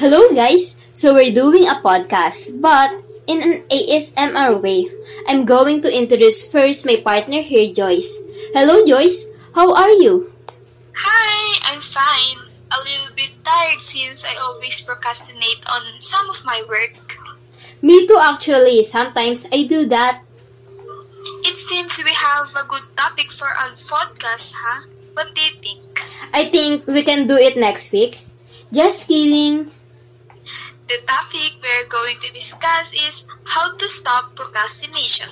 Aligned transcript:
Hello 0.00 0.32
guys! 0.32 0.80
So 0.96 1.12
we're 1.12 1.28
doing 1.28 1.68
a 1.68 1.76
podcast, 1.84 2.56
but 2.56 2.88
in 3.28 3.36
an 3.44 3.68
ASMR 3.68 4.56
way. 4.56 4.88
I'm 5.28 5.44
going 5.44 5.84
to 5.84 5.92
introduce 5.92 6.48
first 6.48 6.88
my 6.88 7.04
partner 7.04 7.44
here, 7.44 7.68
Joyce. 7.68 8.16
Hello 8.56 8.80
Joyce, 8.88 9.28
how 9.52 9.76
are 9.76 9.92
you? 10.00 10.32
Hi, 10.96 11.36
I'm 11.68 11.84
fine. 11.84 12.48
A 12.72 12.80
little 12.80 13.12
bit 13.12 13.28
tired 13.44 13.76
since 13.84 14.24
I 14.24 14.40
always 14.40 14.80
procrastinate 14.80 15.60
on 15.68 16.00
some 16.00 16.32
of 16.32 16.40
my 16.48 16.64
work. 16.64 16.96
Me 17.84 18.08
too 18.08 18.16
actually, 18.16 18.80
sometimes 18.88 19.44
I 19.52 19.68
do 19.68 19.84
that. 19.92 20.24
It 21.44 21.60
seems 21.60 22.00
we 22.00 22.16
have 22.16 22.48
a 22.56 22.64
good 22.72 22.88
topic 22.96 23.28
for 23.28 23.52
our 23.52 23.76
podcast, 23.76 24.56
huh? 24.56 24.88
What 25.12 25.36
do 25.36 25.44
you 25.44 25.60
think? 25.60 26.00
I 26.32 26.48
think 26.48 26.86
we 26.88 27.04
can 27.04 27.28
do 27.28 27.36
it 27.36 27.60
next 27.60 27.92
week. 27.92 28.24
Just 28.72 29.04
kidding. 29.06 29.68
The 30.90 31.06
topic 31.06 31.54
we're 31.62 31.86
going 31.86 32.18
to 32.18 32.34
discuss 32.34 32.90
is 32.98 33.22
how 33.46 33.78
to 33.78 33.86
stop 33.86 34.34
procrastination. 34.34 35.30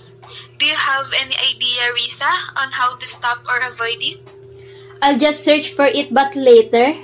Do 0.54 0.66
you 0.70 0.78
have 0.78 1.10
any 1.18 1.34
idea, 1.34 1.82
Risa, 1.98 2.30
on 2.62 2.70
how 2.70 2.94
to 2.94 3.02
stop 3.02 3.42
or 3.42 3.58
avoid 3.66 3.98
it? 3.98 4.22
I'll 5.02 5.18
just 5.18 5.42
search 5.42 5.74
for 5.74 5.90
it 5.90 6.14
but 6.14 6.36
later. 6.36 6.94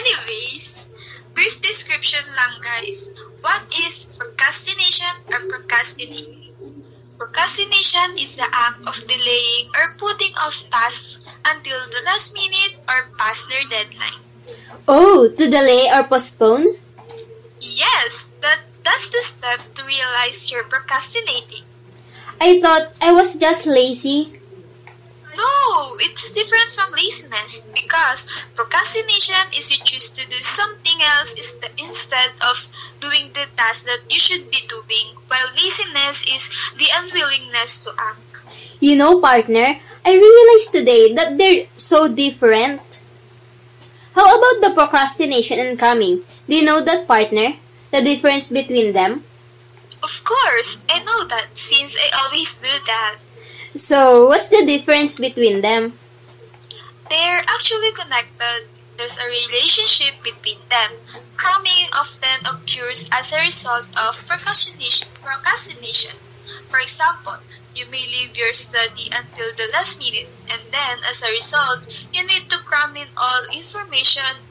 Anyways, 0.00 0.88
brief 1.36 1.60
description 1.60 2.24
lang 2.40 2.64
guys. 2.64 3.12
What 3.44 3.60
is 3.84 4.08
procrastination 4.16 5.28
or 5.28 5.44
procrastinating? 5.44 6.56
Procrastination 7.20 8.16
is 8.16 8.40
the 8.40 8.48
act 8.48 8.80
of 8.80 8.96
delaying 9.04 9.68
or 9.76 9.92
putting 10.00 10.32
off 10.40 10.56
tasks 10.72 11.20
until 11.44 11.84
the 11.84 12.00
last 12.08 12.32
minute 12.32 12.80
or 12.88 13.12
past 13.20 13.44
their 13.52 13.68
deadline. 13.68 14.24
Oh, 14.88 15.28
to 15.28 15.44
delay 15.52 15.92
or 15.92 16.08
postpone? 16.08 16.80
Yes, 17.60 18.28
that 18.40 18.60
that's 18.84 19.08
the 19.08 19.22
step 19.22 19.60
to 19.74 19.84
realize 19.84 20.50
you're 20.50 20.64
procrastinating. 20.64 21.64
I 22.40 22.60
thought 22.60 22.92
I 23.00 23.12
was 23.12 23.36
just 23.36 23.66
lazy. 23.66 24.40
No, 25.34 25.96
it's 25.98 26.30
different 26.30 26.70
from 26.70 26.92
laziness 26.92 27.66
because 27.74 28.28
procrastination 28.54 29.50
is 29.56 29.70
you 29.70 29.82
choose 29.82 30.08
to 30.10 30.22
do 30.30 30.38
something 30.38 31.02
else 31.02 31.34
instead 31.78 32.30
of 32.38 32.54
doing 33.00 33.30
the 33.34 33.46
task 33.56 33.84
that 33.86 34.06
you 34.08 34.18
should 34.18 34.50
be 34.50 34.62
doing, 34.68 35.18
while 35.26 35.50
laziness 35.56 36.22
is 36.30 36.50
the 36.78 36.86
unwillingness 36.94 37.82
to 37.82 37.90
act. 37.98 38.78
You 38.78 38.94
know, 38.94 39.18
partner, 39.20 39.80
I 40.06 40.12
realized 40.14 40.70
today 40.70 41.14
that 41.14 41.36
they're 41.38 41.66
so 41.76 42.06
different. 42.06 42.80
How 44.14 44.28
about 44.38 44.62
the 44.62 44.74
procrastination 44.74 45.58
and 45.58 45.78
cramming? 45.78 46.22
Do 46.46 46.54
you 46.56 46.64
know 46.64 46.80
that, 46.84 47.06
partner? 47.06 47.56
The 47.90 48.02
difference 48.02 48.50
between 48.50 48.92
them? 48.92 49.24
Of 50.02 50.24
course, 50.24 50.82
I 50.90 51.00
know 51.00 51.26
that 51.28 51.56
since 51.56 51.96
I 51.96 52.08
always 52.20 52.54
do 52.54 52.68
that. 52.86 53.16
So, 53.74 54.26
what's 54.26 54.48
the 54.48 54.64
difference 54.66 55.18
between 55.18 55.62
them? 55.62 55.96
They're 57.08 57.42
actually 57.48 57.92
connected. 57.92 58.68
There's 58.98 59.16
a 59.18 59.26
relationship 59.26 60.22
between 60.22 60.58
them. 60.68 60.92
Cramming 61.36 61.88
often 61.96 62.44
occurs 62.44 63.08
as 63.10 63.32
a 63.32 63.40
result 63.40 63.86
of 63.96 64.14
procrastination. 64.26 65.08
procrastination. 65.22 66.18
For 66.68 66.78
example, 66.78 67.38
you 67.74 67.86
may 67.90 68.06
leave 68.06 68.36
your 68.36 68.52
study 68.52 69.08
until 69.10 69.50
the 69.56 69.70
last 69.72 69.98
minute, 69.98 70.28
and 70.50 70.62
then 70.70 70.98
as 71.08 71.22
a 71.22 71.32
result, 71.32 71.88
you 72.12 72.26
need 72.26 72.50
to 72.50 72.58
cram 72.58 72.94
in 72.96 73.08
all 73.16 73.46
information 73.52 74.44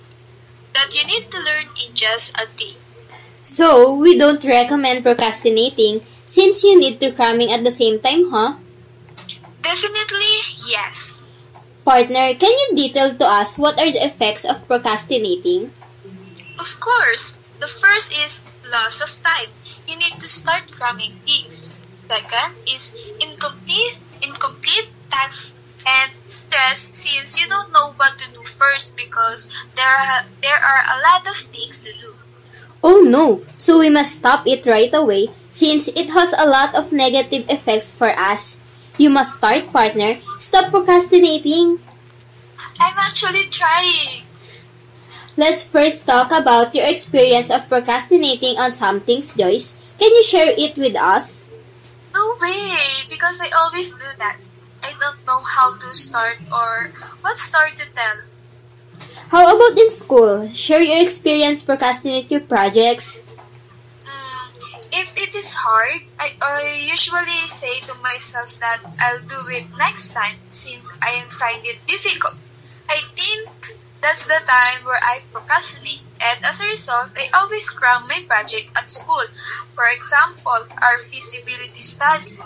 that 0.74 0.94
you 0.94 1.06
need 1.06 1.30
to 1.32 1.38
learn 1.38 1.68
in 1.86 1.96
just 1.96 2.36
a 2.38 2.46
day. 2.58 2.76
So, 3.42 3.94
we 3.96 4.18
don't 4.18 4.44
recommend 4.44 5.04
procrastinating 5.04 6.02
since 6.26 6.64
you 6.64 6.80
need 6.80 7.00
to 7.02 7.12
cramming 7.12 7.52
at 7.52 7.64
the 7.64 7.72
same 7.72 8.00
time, 8.00 8.32
huh? 8.32 8.56
Definitely, 9.62 10.34
yes. 10.68 11.28
Partner, 11.84 12.34
can 12.36 12.52
you 12.52 12.70
detail 12.76 13.14
to 13.16 13.26
us 13.26 13.58
what 13.58 13.80
are 13.80 13.92
the 13.92 14.06
effects 14.06 14.46
of 14.46 14.66
procrastinating? 14.68 15.72
Of 16.60 16.80
course, 16.80 17.40
the 17.60 17.68
first 17.68 18.12
is 18.16 18.42
loss 18.72 19.02
of 19.04 19.12
time. 19.24 19.52
You 19.88 19.98
need 19.98 20.16
to 20.20 20.28
start 20.28 20.72
cramming 20.72 21.20
things. 21.28 21.70
Second 22.08 22.56
is 22.68 22.96
incomplete, 23.20 24.00
incomplete 24.22 24.88
tasks 25.10 25.60
and 25.88 26.12
stress 26.28 26.80
since 26.96 27.40
you 27.40 27.48
don't 27.48 27.72
know 27.72 27.94
what 27.98 28.18
to 28.20 28.32
do 28.34 28.44
first 28.44 28.96
because 28.96 29.52
there 29.76 29.88
are, 29.88 30.24
there 30.42 30.58
are 30.58 30.82
a 30.88 30.98
lot 31.02 31.28
of 31.28 31.38
things 31.52 31.84
to 31.84 31.92
do. 32.00 32.16
Oh 32.84 33.00
no, 33.00 33.42
so 33.58 33.80
we 33.80 33.90
must 33.90 34.20
stop 34.20 34.46
it 34.46 34.66
right 34.66 34.92
away 34.94 35.30
since 35.50 35.88
it 35.88 36.10
has 36.12 36.34
a 36.34 36.50
lot 36.50 36.76
of 36.76 36.92
negative 36.92 37.46
effects 37.50 37.92
for 37.92 38.10
us. 38.10 38.60
You 38.98 39.10
must 39.10 39.38
start, 39.38 39.72
partner. 39.72 40.20
Stop 40.40 40.70
procrastinating. 40.70 41.80
I'm 42.80 42.98
actually 42.98 43.50
trying. 43.50 44.24
Let's 45.36 45.64
first 45.64 46.06
talk 46.06 46.30
about 46.30 46.76
your 46.76 46.86
experience 46.86 47.50
of 47.50 47.68
procrastinating 47.68 48.60
on 48.60 48.74
some 48.74 49.00
things, 49.00 49.34
Joyce. 49.34 49.74
Can 49.98 50.12
you 50.12 50.24
share 50.24 50.54
it 50.54 50.78
with 50.78 50.96
us? 50.96 51.46
No 52.14 52.36
way, 52.40 52.78
because 53.10 53.42
I 53.42 53.50
always 53.58 53.92
do 53.92 54.06
that. 54.20 54.38
I 54.84 54.94
don't 55.00 55.26
know 55.26 55.42
how 55.42 55.78
to 55.80 55.96
start 55.96 56.38
or 56.52 56.92
what 57.22 57.38
story 57.38 57.72
to 57.72 57.86
tell. 57.96 58.18
How 59.30 59.56
about 59.56 59.80
in 59.80 59.90
school? 59.90 60.50
Share 60.54 60.82
your 60.82 61.02
experience 61.02 61.64
procrastinate 61.64 62.30
your 62.30 62.42
projects. 62.42 63.24
Mm, 64.06 64.46
if 64.92 65.16
it 65.18 65.34
is 65.34 65.54
hard, 65.56 66.04
I, 66.20 66.36
I 66.42 66.86
usually 66.92 67.48
say 67.48 67.80
to 67.88 67.96
myself 68.04 68.60
that 68.60 68.84
I'll 69.00 69.24
do 69.26 69.48
it 69.50 69.66
next 69.78 70.14
time 70.14 70.38
since 70.50 70.92
I 71.02 71.24
find 71.30 71.66
it 71.66 71.80
difficult. 71.88 72.36
I 72.90 73.00
think 73.16 73.50
that's 74.02 74.26
the 74.28 74.42
time 74.46 74.86
where 74.86 75.00
I 75.02 75.24
procrastinate 75.32 76.04
and 76.24 76.46
as 76.46 76.62
a 76.62 76.68
result, 76.68 77.12
I 77.18 77.28
always 77.34 77.70
cram 77.70 78.08
my 78.08 78.24
project 78.28 78.72
at 78.76 78.90
school. 78.90 79.24
For 79.76 79.86
example, 79.88 80.68
our 80.82 80.98
feasibility 81.00 81.82
study. 81.82 82.38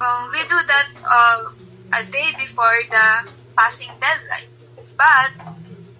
Um, 0.00 0.30
we 0.30 0.40
do 0.46 0.58
that 0.66 0.88
uh, 1.02 1.50
a 1.92 2.04
day 2.06 2.30
before 2.38 2.78
the 2.90 3.30
passing 3.56 3.90
deadline. 3.98 4.50
But 4.96 5.30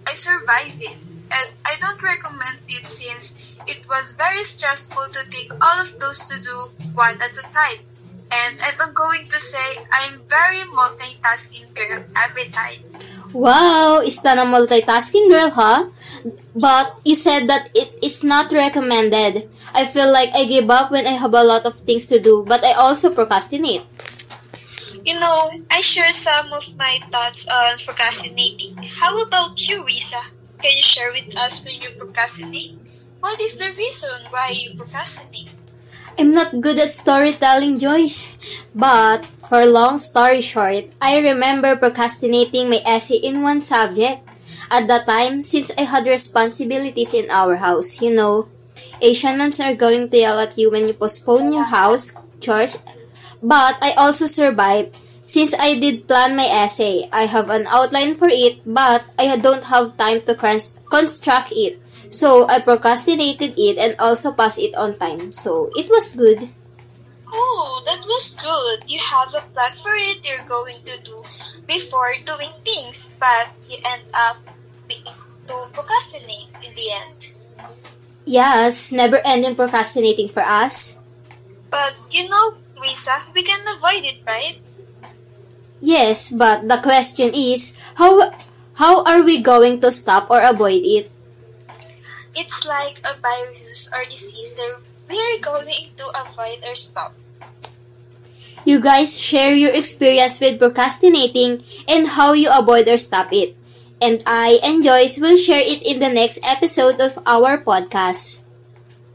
I 0.07 0.13
survived 0.13 0.79
it 0.79 0.97
and 1.31 1.47
I 1.65 1.75
don't 1.79 2.01
recommend 2.01 2.59
it 2.67 2.87
since 2.87 3.55
it 3.67 3.85
was 3.87 4.15
very 4.15 4.43
stressful 4.43 5.03
to 5.11 5.21
take 5.29 5.51
all 5.61 5.77
of 5.81 5.99
those 5.99 6.25
to 6.25 6.39
do 6.41 6.71
one 6.93 7.21
at 7.21 7.31
a 7.37 7.45
time. 7.51 7.83
And 8.31 8.61
I'm 8.61 8.93
going 8.93 9.23
to 9.23 9.39
say 9.39 9.83
I'm 9.91 10.21
very 10.27 10.61
multitasking 10.71 11.73
girl 11.73 12.03
every 12.15 12.45
time. 12.49 12.85
Wow, 13.33 14.01
is 14.01 14.21
that 14.21 14.37
a 14.37 14.45
multitasking 14.45 15.29
girl, 15.29 15.49
huh? 15.49 15.89
But 16.55 16.99
you 17.05 17.15
said 17.15 17.47
that 17.47 17.69
it 17.75 18.03
is 18.03 18.23
not 18.23 18.51
recommended. 18.51 19.49
I 19.73 19.85
feel 19.85 20.11
like 20.11 20.29
I 20.33 20.45
give 20.45 20.69
up 20.69 20.91
when 20.91 21.05
I 21.05 21.15
have 21.15 21.33
a 21.33 21.43
lot 21.43 21.65
of 21.65 21.75
things 21.81 22.05
to 22.07 22.19
do, 22.19 22.45
but 22.47 22.63
I 22.63 22.73
also 22.73 23.09
procrastinate. 23.09 23.83
You 25.05 25.19
know, 25.19 25.51
I 25.71 25.81
share 25.81 26.11
some 26.11 26.51
of 26.51 26.75
my 26.77 26.99
thoughts 27.09 27.47
on 27.47 27.77
procrastinating. 27.85 28.75
How 28.83 29.21
about 29.21 29.55
you, 29.67 29.83
Risa? 29.83 30.21
Can 30.61 30.75
you 30.75 30.83
share 30.83 31.11
with 31.11 31.37
us 31.37 31.63
when 31.63 31.79
you 31.79 31.89
procrastinate? 31.97 32.77
What 33.19 33.39
is 33.39 33.57
the 33.57 33.71
reason 33.73 34.27
why 34.29 34.51
you 34.53 34.75
procrastinate? 34.75 35.51
I'm 36.19 36.33
not 36.33 36.59
good 36.59 36.79
at 36.79 36.91
storytelling, 36.91 37.79
Joyce. 37.79 38.35
But, 38.75 39.25
for 39.25 39.65
long 39.65 39.97
story 39.99 40.41
short, 40.41 40.91
I 41.01 41.19
remember 41.19 41.75
procrastinating 41.77 42.69
my 42.69 42.83
essay 42.85 43.23
in 43.23 43.41
one 43.41 43.61
subject. 43.61 44.27
At 44.69 44.87
that 44.87 45.07
time, 45.07 45.41
since 45.41 45.71
I 45.77 45.83
had 45.87 46.05
responsibilities 46.05 47.13
in 47.13 47.31
our 47.31 47.55
house, 47.55 48.01
you 48.01 48.13
know, 48.13 48.49
Asian 49.01 49.37
moms 49.37 49.59
are 49.59 49.75
going 49.75 50.09
to 50.09 50.17
yell 50.17 50.39
at 50.39 50.57
you 50.57 50.71
when 50.71 50.87
you 50.87 50.93
postpone 50.93 51.53
your 51.53 51.65
house 51.65 52.13
chores. 52.39 52.79
But 53.41 53.77
I 53.81 53.93
also 53.97 54.25
survived. 54.25 54.97
Since 55.25 55.53
I 55.59 55.77
did 55.77 56.07
plan 56.07 56.35
my 56.35 56.49
essay, 56.49 57.07
I 57.13 57.25
have 57.29 57.49
an 57.49 57.67
outline 57.67 58.15
for 58.15 58.27
it, 58.27 58.61
but 58.65 59.05
I 59.17 59.37
don't 59.37 59.63
have 59.65 59.95
time 59.95 60.21
to 60.25 60.33
construct 60.33 61.53
it. 61.53 61.79
So 62.09 62.47
I 62.49 62.59
procrastinated 62.59 63.53
it 63.55 63.77
and 63.77 63.95
also 63.99 64.33
passed 64.33 64.57
it 64.57 64.73
on 64.75 64.97
time. 64.97 65.31
So 65.31 65.69
it 65.75 65.87
was 65.89 66.15
good. 66.15 66.49
Oh, 67.31 67.83
that 67.85 68.01
was 68.09 68.33
good. 68.41 68.89
You 68.89 68.97
have 68.97 69.29
a 69.37 69.45
plan 69.53 69.71
for 69.77 69.93
it 69.93 70.25
you're 70.25 70.49
going 70.49 70.81
to 70.85 70.97
do 71.05 71.21
before 71.67 72.09
doing 72.25 72.49
things, 72.65 73.13
but 73.19 73.53
you 73.69 73.77
end 73.85 74.01
up 74.13 74.37
to 74.89 75.67
procrastinate 75.73 76.49
in 76.65 76.73
the 76.73 76.87
end. 77.05 77.33
Yes, 78.29 78.93
never 78.93 79.17
ending 79.25 79.57
procrastinating 79.57 80.29
for 80.29 80.45
us. 80.45 81.01
But 81.73 81.97
you 82.13 82.29
know, 82.29 82.61
Risa, 82.77 83.25
we 83.33 83.41
can 83.41 83.65
avoid 83.65 84.05
it, 84.05 84.21
right? 84.21 84.61
Yes, 85.81 86.29
but 86.29 86.69
the 86.69 86.77
question 86.77 87.33
is 87.33 87.73
how 87.97 88.29
how 88.77 89.01
are 89.01 89.25
we 89.25 89.41
going 89.41 89.81
to 89.81 89.89
stop 89.89 90.29
or 90.29 90.45
avoid 90.45 90.85
it? 90.85 91.09
It's 92.37 92.69
like 92.69 93.01
a 93.01 93.17
virus 93.17 93.89
or 93.89 94.05
disease 94.05 94.53
that 94.61 94.77
we're 95.09 95.41
going 95.41 95.89
to 95.97 96.05
avoid 96.13 96.61
or 96.61 96.77
stop. 96.77 97.17
You 98.61 98.77
guys 98.77 99.17
share 99.17 99.57
your 99.57 99.73
experience 99.73 100.37
with 100.37 100.61
procrastinating 100.61 101.65
and 101.89 102.05
how 102.05 102.37
you 102.37 102.53
avoid 102.53 102.85
or 102.85 103.01
stop 103.01 103.33
it. 103.33 103.57
And 104.01 104.23
I 104.25 104.59
and 104.63 104.83
Joyce 104.83 105.19
will 105.19 105.35
share 105.37 105.61
it 105.61 105.83
in 105.83 105.99
the 105.99 106.09
next 106.09 106.39
episode 106.47 106.99
of 107.01 107.19
our 107.27 107.59
podcast. 107.59 108.41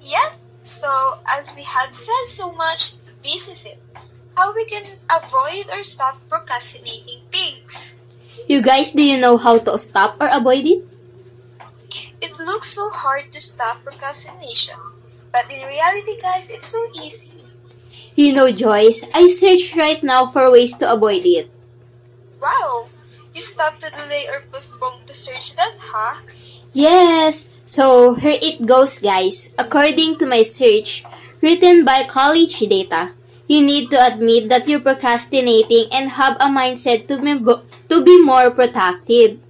Yeah, 0.03 0.37
so 0.63 0.89
as 1.25 1.55
we 1.57 1.63
have 1.63 1.95
said 1.95 2.27
so 2.27 2.53
much, 2.53 3.01
this 3.23 3.49
is 3.49 3.67
it. 3.67 3.81
How 4.37 4.53
we 4.55 4.67
can 4.67 4.85
avoid 5.09 5.73
or 5.73 5.83
stop 5.85 6.21
procrastinating 6.29 7.23
things. 7.33 7.93
You 8.49 8.61
guys, 8.61 8.93
do 8.93 9.03
you 9.03 9.17
know 9.17 9.37
how 9.37 9.59
to 9.59 9.79
stop 9.79 10.21
or 10.21 10.29
avoid 10.29 10.67
it? 10.67 10.85
It 12.21 12.39
looks 12.39 12.69
so 12.69 12.91
hard 12.91 13.33
to 13.33 13.41
stop 13.41 13.85
procrastination, 13.85 14.77
but 15.33 15.51
in 15.51 15.65
reality, 15.65 16.21
guys, 16.21 16.51
it's 16.51 16.69
so 16.69 16.81
easy. 17.01 17.45
You 18.17 18.33
know, 18.33 18.51
Joyce, 18.53 19.09
I 19.15 19.29
search 19.29 19.75
right 19.77 20.03
now 20.03 20.27
for 20.27 20.51
ways 20.51 20.77
to 20.79 20.93
avoid 20.93 21.23
it. 21.25 21.51
You 23.35 23.43
stop 23.43 23.83
to 23.83 23.91
delay 23.91 24.31
or 24.31 24.47
postpone 24.53 25.03
to 25.07 25.15
search 25.15 25.57
that, 25.57 25.75
huh? 25.75 26.23
Yes, 26.73 27.51
so 27.65 28.15
here 28.15 28.39
it 28.41 28.63
goes, 28.65 29.03
guys. 29.03 29.53
According 29.59 30.23
to 30.23 30.27
my 30.27 30.47
search, 30.47 31.03
written 31.43 31.85
by 31.85 32.07
College 32.07 32.63
Data, 32.63 33.11
you 33.51 33.61
need 33.61 33.91
to 33.91 33.99
admit 33.99 34.49
that 34.51 34.69
you're 34.69 34.79
procrastinating 34.79 35.91
and 35.91 36.15
have 36.15 36.39
a 36.39 36.47
mindset 36.47 37.11
to 37.11 37.19
be, 37.19 37.35
to 37.91 38.05
be 38.05 38.23
more 38.23 38.55
productive. 38.55 39.43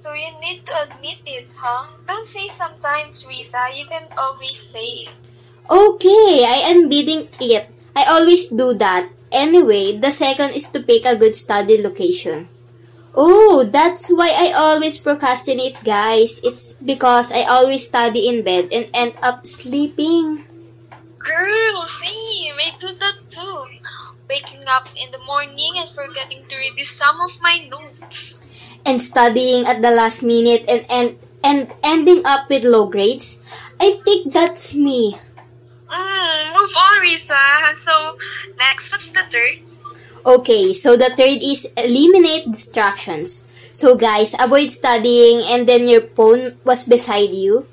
So 0.00 0.14
you 0.14 0.32
need 0.40 0.64
to 0.64 0.72
admit 0.88 1.20
it, 1.26 1.46
huh? 1.54 1.92
Don't 2.08 2.26
say 2.26 2.48
sometimes, 2.48 3.28
Risa. 3.28 3.68
You 3.76 3.84
can 3.84 4.08
always 4.16 4.56
say 4.56 5.04
it. 5.04 5.12
Okay, 5.68 6.40
I 6.48 6.72
am 6.72 6.88
beating 6.88 7.28
it. 7.38 7.68
I 7.94 8.04
always 8.08 8.48
do 8.48 8.72
that. 8.80 9.12
Anyway, 9.32 9.96
the 9.96 10.10
second 10.10 10.50
is 10.54 10.68
to 10.68 10.82
pick 10.82 11.06
a 11.06 11.16
good 11.16 11.36
study 11.36 11.80
location. 11.80 12.48
Oh, 13.14 13.66
that's 13.66 14.06
why 14.10 14.30
I 14.30 14.54
always 14.54 14.98
procrastinate, 14.98 15.82
guys. 15.82 16.38
It's 16.42 16.74
because 16.74 17.32
I 17.32 17.42
always 17.42 17.86
study 17.86 18.28
in 18.28 18.44
bed 18.44 18.70
and 18.70 18.90
end 18.94 19.14
up 19.22 19.46
sleeping. 19.46 20.46
Girl, 21.18 21.86
same. 21.86 22.54
I 22.54 22.70
do 22.78 22.94
that 22.94 23.18
too. 23.30 23.58
Waking 24.30 24.62
up 24.70 24.86
in 24.94 25.10
the 25.10 25.18
morning 25.26 25.74
and 25.78 25.90
forgetting 25.90 26.46
to 26.46 26.54
review 26.56 26.84
some 26.84 27.20
of 27.20 27.34
my 27.42 27.66
notes. 27.70 28.38
And 28.86 29.02
studying 29.02 29.66
at 29.66 29.82
the 29.82 29.90
last 29.90 30.22
minute 30.22 30.64
and, 30.70 30.86
and, 30.88 31.18
and 31.42 31.72
ending 31.82 32.22
up 32.24 32.48
with 32.48 32.62
low 32.62 32.86
grades. 32.86 33.42
I 33.80 33.98
think 34.04 34.32
that's 34.32 34.74
me. 34.74 35.18
On, 36.76 37.02
Risa. 37.02 37.74
So, 37.74 38.18
next, 38.58 38.92
what's 38.92 39.10
the 39.10 39.24
third? 39.30 39.64
Okay, 40.24 40.72
so 40.72 40.96
the 40.96 41.08
third 41.16 41.40
is 41.40 41.66
eliminate 41.76 42.50
distractions. 42.50 43.48
So 43.72 43.96
guys, 43.96 44.34
avoid 44.36 44.70
studying 44.70 45.46
and 45.46 45.66
then 45.66 45.86
your 45.86 46.02
phone 46.02 46.58
was 46.64 46.84
beside 46.84 47.30
you. 47.30 47.66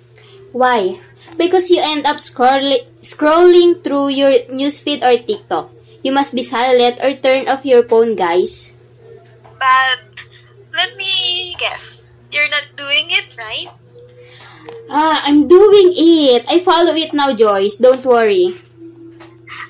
Why? 0.54 1.02
Because 1.36 1.70
you 1.70 1.82
end 1.82 2.06
up 2.06 2.18
scrolling 2.18 2.86
scrolling 3.02 3.84
through 3.84 4.16
your 4.16 4.32
newsfeed 4.54 5.02
or 5.04 5.18
TikTok. 5.20 5.74
You 6.04 6.14
must 6.14 6.36
be 6.36 6.42
silent 6.46 7.04
or 7.04 7.18
turn 7.18 7.50
off 7.50 7.66
your 7.66 7.84
phone, 7.84 8.16
guys. 8.16 8.78
But 9.58 10.24
let 10.72 10.96
me 10.96 11.56
guess. 11.60 12.16
You're 12.32 12.50
not 12.50 12.70
doing 12.78 13.10
it, 13.10 13.28
right? 13.36 13.68
Ah, 14.90 15.24
I'm 15.26 15.48
doing 15.48 15.92
it. 15.98 16.46
I 16.48 16.60
follow 16.60 16.94
it 16.94 17.12
now, 17.14 17.34
Joyce. 17.34 17.78
Don't 17.78 18.06
worry. 18.06 18.54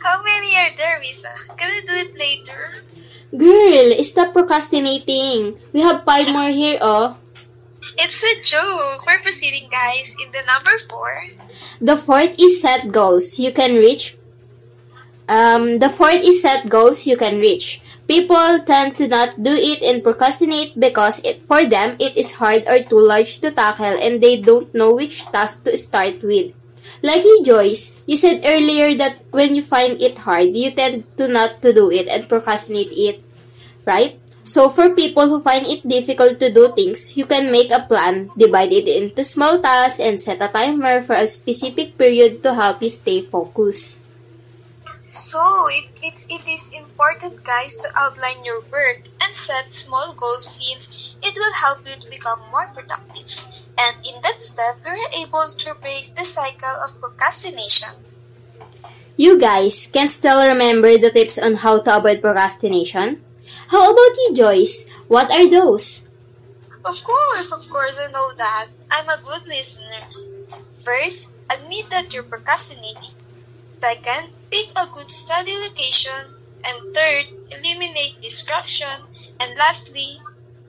How 0.08 0.24
many 0.24 0.56
are 0.56 0.72
there, 0.80 1.04
Risa? 1.04 1.36
Can 1.60 1.68
we 1.76 1.84
do 1.84 1.92
it 1.92 2.16
later? 2.16 2.80
Girl, 3.36 3.92
stop 4.08 4.32
procrastinating. 4.32 5.60
We 5.76 5.84
have 5.84 6.08
five 6.08 6.32
more 6.32 6.48
here, 6.48 6.80
oh. 6.80 7.20
It's 8.00 8.24
a 8.24 8.40
joke. 8.40 9.04
We're 9.04 9.20
proceeding, 9.20 9.68
guys, 9.68 10.16
in 10.16 10.32
the 10.32 10.48
number 10.48 10.72
four. 10.88 11.12
The 11.84 12.00
fourth 12.00 12.40
is 12.40 12.64
set 12.64 12.88
goals 12.88 13.36
you 13.36 13.52
can 13.52 13.76
reach. 13.76 14.16
Um, 15.28 15.84
the 15.84 15.92
fourth 15.92 16.24
is 16.24 16.40
set 16.42 16.70
goals 16.72 17.04
you 17.04 17.20
can 17.20 17.44
reach. 17.44 17.84
People 18.08 18.64
tend 18.64 18.96
to 19.04 19.12
not 19.12 19.36
do 19.44 19.52
it 19.52 19.84
and 19.84 20.00
procrastinate 20.00 20.80
because 20.80 21.20
it 21.28 21.44
for 21.44 21.68
them 21.68 22.00
it 22.00 22.16
is 22.16 22.40
hard 22.40 22.64
or 22.64 22.80
too 22.80 23.04
large 23.04 23.44
to 23.44 23.52
tackle 23.52 24.00
and 24.00 24.24
they 24.24 24.40
don't 24.40 24.72
know 24.72 24.96
which 24.96 25.28
task 25.36 25.68
to 25.68 25.76
start 25.76 26.24
with. 26.24 26.56
Like 27.04 27.24
you, 27.24 27.44
Joyce, 27.44 27.96
you 28.06 28.18
said 28.18 28.42
earlier 28.46 28.96
that 28.96 29.22
when 29.32 29.56
you 29.56 29.62
find 29.62 30.02
it 30.02 30.18
hard, 30.18 30.58
you 30.58 30.72
tend 30.72 31.06
to 31.18 31.28
not 31.28 31.62
to 31.62 31.74
do 31.74 31.92
it 31.92 32.08
and 32.08 32.28
procrastinate 32.28 32.92
it, 32.92 33.24
right? 33.86 34.20
So 34.44 34.70
for 34.70 34.96
people 34.96 35.28
who 35.28 35.42
find 35.44 35.68
it 35.68 35.84
difficult 35.88 36.40
to 36.40 36.54
do 36.54 36.72
things, 36.72 37.18
you 37.18 37.26
can 37.26 37.52
make 37.52 37.70
a 37.70 37.84
plan, 37.84 38.32
divide 38.38 38.72
it 38.72 38.88
into 38.88 39.24
small 39.24 39.60
tasks, 39.60 40.00
and 40.00 40.20
set 40.20 40.42
a 40.42 40.48
timer 40.48 41.02
for 41.02 41.16
a 41.16 41.28
specific 41.28 41.98
period 41.98 42.42
to 42.44 42.54
help 42.54 42.82
you 42.82 42.90
stay 42.90 43.22
focused. 43.22 44.00
So, 45.12 45.68
it, 45.68 45.88
it, 46.04 46.26
it 46.30 46.48
is 46.48 46.72
important, 46.74 47.44
guys, 47.44 47.78
to 47.78 47.88
outline 47.96 48.44
your 48.44 48.62
work 48.72 49.08
and 49.22 49.34
set 49.36 49.74
small 49.74 50.14
goals 50.14 50.46
since 50.46 51.16
it 51.24 51.36
will 51.36 51.54
help 51.54 51.80
you 51.88 51.96
to 52.00 52.10
become 52.10 52.40
more 52.52 52.68
productive. 52.74 53.48
And 53.78 53.96
in 54.06 54.22
that 54.22 54.42
step, 54.42 54.78
we're 54.84 55.24
able 55.26 55.48
to 55.48 55.76
break 55.82 56.14
the 56.16 56.26
cycle 56.26 56.76
of 56.84 57.00
procrastination. 57.00 57.90
You 59.16 59.40
guys 59.40 59.88
can 59.88 60.10
still 60.10 60.46
remember 60.46 60.98
the 60.98 61.10
tips 61.10 61.40
on 61.40 61.56
how 61.56 61.82
to 61.82 61.98
avoid 61.98 62.22
procrastination? 62.22 63.22
How 63.70 63.92
about 63.92 64.16
you, 64.18 64.32
Joyce? 64.36 64.88
What 65.08 65.32
are 65.32 65.50
those? 65.50 66.08
Of 66.86 67.04
course, 67.04 67.52
of 67.52 67.68
course, 67.70 68.00
I 68.00 68.12
know 68.12 68.34
that. 68.38 68.68
I'm 68.92 69.10
a 69.10 69.22
good 69.24 69.48
listener. 69.48 70.06
First, 70.84 71.30
admit 71.50 71.90
that 71.90 72.14
you're 72.14 72.24
procrastinating. 72.24 73.12
Second, 73.82 74.30
pick 74.52 74.70
a 74.76 74.88
good 74.94 75.12
study 75.12 75.56
location. 75.58 76.36
And 76.64 76.94
third, 76.94 77.26
eliminate 77.52 78.22
distraction. 78.22 78.92
And 79.40 79.56
lastly, 79.58 80.18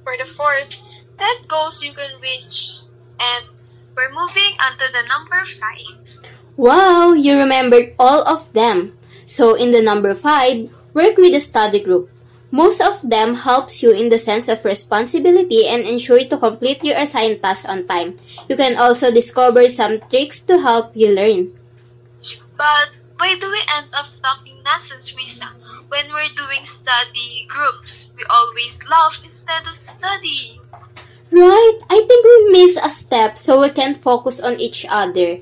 for 0.05 0.15
the 0.19 0.27
fourth, 0.27 0.77
set 1.19 1.49
goals 1.49 1.83
you 1.83 1.93
can 1.93 2.21
reach. 2.21 2.81
And 3.19 3.51
we're 3.97 4.11
moving 4.11 4.55
on 4.63 4.79
to 4.79 4.87
the 4.93 5.03
number 5.09 5.45
five. 5.45 6.33
Wow, 6.57 7.13
you 7.13 7.39
remembered 7.39 7.95
all 7.99 8.27
of 8.27 8.53
them. 8.53 8.99
So 9.25 9.55
in 9.55 9.71
the 9.71 9.83
number 9.83 10.15
5, 10.15 10.73
work 10.95 11.17
with 11.17 11.37
a 11.37 11.41
study 11.41 11.79
group. 11.85 12.11
Most 12.51 12.81
of 12.81 13.05
them 13.09 13.35
helps 13.35 13.83
you 13.83 13.93
in 13.93 14.09
the 14.09 14.19
sense 14.19 14.49
of 14.49 14.65
responsibility 14.65 15.69
and 15.69 15.85
ensure 15.85 16.25
to 16.25 16.37
complete 16.37 16.83
your 16.83 16.97
assigned 16.97 17.43
tasks 17.43 17.69
on 17.69 17.87
time. 17.87 18.17
You 18.49 18.57
can 18.57 18.75
also 18.77 19.13
discover 19.13 19.69
some 19.69 20.01
tricks 20.09 20.41
to 20.49 20.59
help 20.59 20.97
you 20.97 21.15
learn. 21.15 21.53
But 22.57 22.98
why 23.19 23.35
do 23.39 23.51
we 23.51 23.61
end 23.77 23.89
up 23.93 24.07
talking 24.23 24.63
nonsense, 24.65 25.13
Risa? 25.13 25.51
When 25.89 26.07
we're 26.15 26.35
doing 26.37 26.65
study 26.65 27.47
groups, 27.49 28.15
we 28.17 28.23
always 28.31 28.79
laugh 28.89 29.21
instead 29.25 29.67
of 29.67 29.75
study. 29.75 30.61
Right? 31.31 31.79
I 31.91 32.05
think 32.07 32.25
we 32.25 32.53
miss 32.53 32.77
a 32.77 32.91
step 32.91 33.37
so 33.37 33.61
we 33.61 33.71
can 33.71 33.95
focus 33.95 34.41
on 34.41 34.61
each 34.61 34.87
other. 34.89 35.39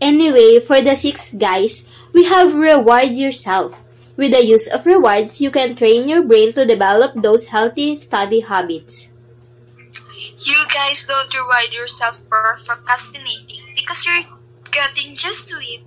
Anyway, 0.00 0.60
for 0.60 0.80
the 0.80 0.94
six 0.94 1.32
guys, 1.32 1.86
we 2.12 2.24
have 2.24 2.54
reward 2.54 3.10
yourself. 3.12 3.82
With 4.16 4.30
the 4.30 4.44
use 4.44 4.68
of 4.68 4.86
rewards, 4.86 5.40
you 5.40 5.50
can 5.50 5.74
train 5.74 6.08
your 6.08 6.22
brain 6.22 6.52
to 6.52 6.64
develop 6.64 7.14
those 7.14 7.48
healthy 7.48 7.96
study 7.96 8.40
habits. 8.40 9.10
You 10.38 10.60
guys 10.72 11.04
don't 11.06 11.32
reward 11.34 11.72
yourself 11.72 12.22
for 12.28 12.58
procrastinating 12.64 13.64
because 13.74 14.06
you're 14.06 14.24
getting 14.70 15.16
used 15.18 15.48
to 15.48 15.58
it. 15.58 15.82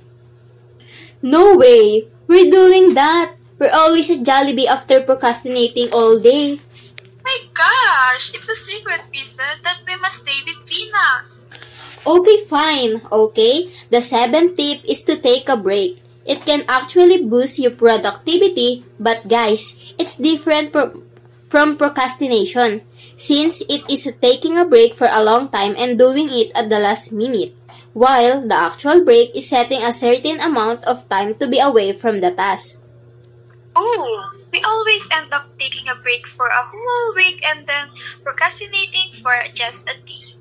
No 1.21 1.57
way! 1.57 2.07
We're 2.27 2.51
doing 2.51 2.93
that! 2.93 3.33
We're 3.57 3.73
always 3.73 4.09
at 4.13 4.21
Jollibee 4.21 4.69
after 4.69 5.01
procrastinating 5.01 5.89
all 5.91 6.19
day. 6.19 6.59
My 7.25 7.37
gosh, 7.53 8.31
it's 8.37 8.47
a 8.47 8.55
secret, 8.55 9.01
Risa, 9.09 9.59
that 9.65 9.81
we 9.87 9.97
must 9.97 10.21
stay 10.21 10.37
between 10.45 10.93
us. 11.17 11.49
Okay, 12.05 12.37
fine. 12.45 13.01
Okay. 13.11 13.67
The 13.89 13.99
seventh 13.99 14.55
tip 14.55 14.85
is 14.85 15.01
to 15.09 15.19
take 15.19 15.49
a 15.49 15.57
break. 15.57 15.99
It 16.23 16.45
can 16.45 16.63
actually 16.69 17.25
boost 17.25 17.57
your 17.57 17.71
productivity, 17.71 18.85
but 18.99 19.27
guys, 19.27 19.73
it's 19.97 20.15
different 20.15 20.71
pro- 20.71 21.01
from 21.49 21.75
procrastination 21.75 22.85
since 23.17 23.65
it 23.65 23.81
is 23.89 24.05
taking 24.21 24.55
a 24.57 24.69
break 24.69 24.93
for 24.93 25.09
a 25.09 25.23
long 25.23 25.49
time 25.49 25.73
and 25.79 25.97
doing 25.97 26.29
it 26.29 26.53
at 26.53 26.69
the 26.69 26.77
last 26.77 27.11
minute, 27.11 27.56
while 27.97 28.45
the 28.45 28.53
actual 28.53 29.01
break 29.01 29.33
is 29.33 29.49
setting 29.49 29.81
a 29.81 29.89
certain 29.89 30.37
amount 30.39 30.85
of 30.85 31.09
time 31.09 31.33
to 31.33 31.49
be 31.49 31.57
away 31.57 31.89
from 31.89 32.21
the 32.21 32.29
task. 32.29 32.85
Oh, 33.75 34.29
we 34.53 34.61
always 34.61 35.09
end 35.09 35.33
up 35.33 35.49
taking 35.57 35.89
a 35.89 35.97
break 36.05 36.27
for 36.29 36.45
a 36.45 36.61
whole 36.61 37.15
week 37.17 37.41
and 37.41 37.65
then 37.65 37.89
procrastinating 38.21 39.17
for 39.25 39.33
just 39.53 39.89
a 39.89 39.97
day. 40.05 40.37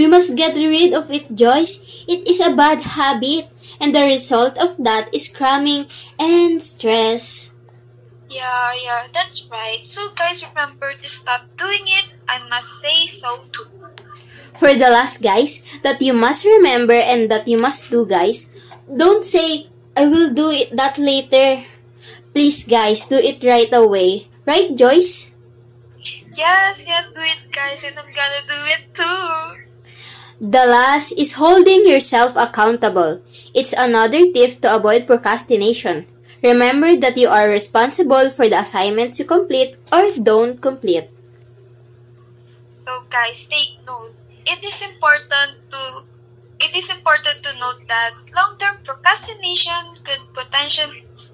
We 0.00 0.08
must 0.08 0.34
get 0.34 0.56
rid 0.56 0.96
of 0.96 1.12
it, 1.12 1.28
Joyce. 1.36 2.04
It 2.08 2.24
is 2.24 2.40
a 2.40 2.56
bad 2.56 2.80
habit, 2.80 3.52
and 3.80 3.94
the 3.94 4.08
result 4.08 4.56
of 4.56 4.80
that 4.80 5.12
is 5.12 5.28
cramming 5.28 5.86
and 6.18 6.62
stress. 6.62 7.52
Yeah, 8.32 8.72
yeah, 8.80 9.12
that's 9.12 9.44
right. 9.52 9.84
So 9.84 10.08
guys, 10.16 10.40
remember 10.40 10.96
to 10.96 11.08
stop 11.08 11.44
doing 11.60 11.84
it. 11.84 12.16
I 12.26 12.40
must 12.48 12.80
say 12.80 13.06
so 13.06 13.44
too. 13.52 13.73
For 14.56 14.72
the 14.72 14.90
last, 14.90 15.22
guys, 15.22 15.62
that 15.82 16.00
you 16.00 16.12
must 16.14 16.44
remember 16.44 16.94
and 16.94 17.30
that 17.30 17.48
you 17.48 17.58
must 17.58 17.90
do, 17.90 18.06
guys, 18.06 18.48
don't 18.86 19.24
say, 19.24 19.66
I 19.96 20.06
will 20.06 20.32
do 20.32 20.50
it 20.50 20.74
that 20.76 20.98
later. 20.98 21.64
Please, 22.32 22.64
guys, 22.66 23.06
do 23.06 23.16
it 23.16 23.42
right 23.42 23.70
away. 23.72 24.28
Right, 24.46 24.74
Joyce? 24.74 25.30
Yes, 26.36 26.86
yes, 26.86 27.12
do 27.12 27.22
it, 27.22 27.50
guys, 27.50 27.84
and 27.84 27.98
I'm 27.98 28.10
gonna 28.10 28.42
do 28.46 28.58
it 28.74 28.82
too. 28.94 29.64
The 30.40 30.66
last 30.66 31.12
is 31.12 31.38
holding 31.38 31.86
yourself 31.86 32.34
accountable. 32.36 33.22
It's 33.54 33.72
another 33.72 34.30
tip 34.32 34.60
to 34.60 34.74
avoid 34.74 35.06
procrastination. 35.06 36.06
Remember 36.42 36.96
that 36.96 37.16
you 37.16 37.28
are 37.28 37.48
responsible 37.48 38.30
for 38.30 38.48
the 38.48 38.58
assignments 38.58 39.18
you 39.18 39.24
complete 39.24 39.76
or 39.92 40.04
don't 40.20 40.60
complete. 40.60 41.08
So 42.84 42.92
guys, 43.08 43.46
take 43.46 43.78
note. 43.86 44.12
It 44.46 44.62
is 44.64 44.82
important 44.82 45.70
to 45.70 46.04
it 46.60 46.74
is 46.76 46.88
important 46.90 47.42
to 47.42 47.52
note 47.58 47.82
that 47.88 48.12
long-term 48.34 48.76
procrastination 48.84 49.98
could 50.04 50.22
potential 50.34 50.90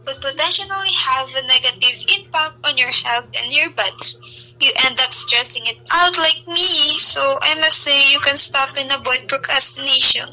could 0.07 0.21
potentially 0.21 0.95
have 0.97 1.29
a 1.35 1.47
negative 1.47 2.01
impact 2.09 2.57
on 2.65 2.79
your 2.79 2.91
health 2.91 3.29
and 3.37 3.53
your 3.53 3.71
body. 3.71 4.17
You 4.61 4.73
end 4.85 5.01
up 5.01 5.13
stressing 5.13 5.67
it 5.67 5.79
out 5.91 6.17
like 6.19 6.47
me, 6.49 6.99
so 6.99 7.39
I 7.43 7.55
must 7.61 7.79
say 7.83 8.13
you 8.13 8.21
can 8.21 8.37
stop 8.37 8.77
and 8.77 8.91
avoid 8.93 9.29
procrastination. 9.29 10.29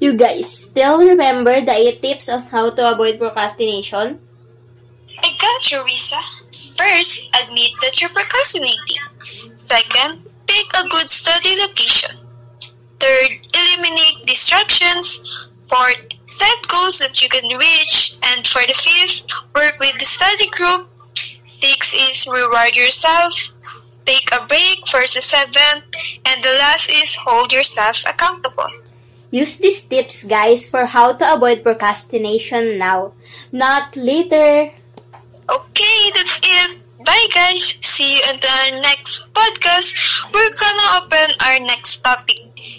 You 0.00 0.16
guys 0.16 0.66
still 0.66 0.98
remember 0.98 1.60
the 1.60 1.72
8 1.72 2.02
tips 2.02 2.28
on 2.28 2.42
how 2.42 2.70
to 2.70 2.92
avoid 2.92 3.18
procrastination? 3.18 4.20
I 5.22 5.28
got 5.38 5.70
you, 5.70 5.78
Risa. 5.78 6.20
First, 6.76 7.30
admit 7.40 7.70
that 7.80 8.00
you're 8.00 8.10
procrastinating. 8.10 8.98
Second, 9.54 10.26
pick 10.52 10.68
a 10.76 10.88
good 10.88 11.08
study 11.08 11.56
location. 11.56 12.12
Third, 13.00 13.32
eliminate 13.56 14.26
distractions. 14.26 15.24
Fourth, 15.66 16.12
set 16.26 16.60
goals 16.68 16.98
that 17.00 17.22
you 17.22 17.28
can 17.28 17.48
reach. 17.56 18.18
And 18.22 18.46
for 18.46 18.60
the 18.68 18.76
fifth, 18.76 19.24
work 19.56 19.80
with 19.80 19.96
the 19.98 20.04
study 20.04 20.48
group. 20.52 20.88
Six 21.46 21.94
is 21.94 22.28
reward 22.28 22.76
yourself. 22.76 23.32
Take 24.04 24.28
a 24.36 24.46
break 24.46 24.86
for 24.86 25.00
the 25.00 25.24
seventh. 25.24 25.88
And 26.28 26.44
the 26.44 26.52
last 26.60 26.90
is 26.92 27.16
hold 27.16 27.50
yourself 27.50 28.04
accountable. 28.04 28.68
Use 29.30 29.56
these 29.56 29.80
tips, 29.80 30.24
guys, 30.24 30.68
for 30.68 30.84
how 30.84 31.16
to 31.16 31.24
avoid 31.32 31.62
procrastination 31.62 32.76
now, 32.76 33.14
not 33.50 33.96
later. 33.96 34.68
Okay, 35.48 35.98
that's 36.14 36.38
it. 36.44 36.81
Bye 37.04 37.26
guys. 37.34 37.78
See 37.82 38.16
you 38.16 38.22
in 38.30 38.40
the 38.40 38.80
next 38.80 39.22
podcast. 39.34 39.94
We're 40.32 40.54
gonna 40.56 40.88
open 41.04 41.34
our 41.46 41.58
next 41.60 42.02
topic. 42.04 42.38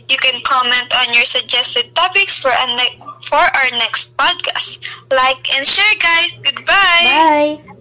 You 0.10 0.18
can 0.18 0.42
comment 0.44 0.94
on 1.00 1.14
your 1.14 1.26
suggested 1.26 1.96
topics 1.96 2.38
for 2.38 2.52
a 2.52 2.68
ne- 2.76 2.98
for 3.28 3.40
our 3.40 3.70
next 3.80 4.16
podcast. 4.18 4.80
Like 5.12 5.44
and 5.56 5.66
share 5.66 5.96
guys. 6.00 6.32
Goodbye. 6.44 7.60
Bye! 7.60 7.73